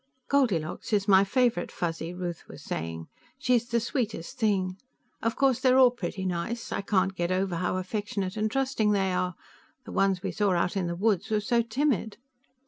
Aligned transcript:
"Goldilocks 0.29 0.93
is 0.93 1.07
my 1.07 1.23
favorite 1.23 1.71
Fuzzy," 1.71 2.11
Ruth 2.11 2.47
was 2.47 2.63
saying. 2.63 3.07
"She 3.37 3.53
is 3.53 3.67
the 3.67 3.79
sweetest 3.79 4.35
thing. 4.35 4.77
Of 5.21 5.35
course, 5.35 5.59
they're 5.59 5.77
all 5.77 5.91
pretty 5.91 6.25
nice. 6.25 6.71
I 6.71 6.81
can't 6.81 7.13
get 7.13 7.31
over 7.31 7.57
how 7.57 7.77
affectionate 7.77 8.35
and 8.35 8.49
trusting 8.49 8.93
they 8.93 9.13
are; 9.13 9.35
the 9.85 9.91
ones 9.91 10.23
we 10.23 10.31
saw 10.31 10.53
out 10.55 10.75
in 10.75 10.87
the 10.87 10.95
woods 10.95 11.29
were 11.29 11.39
so 11.39 11.61
timid." 11.61 12.17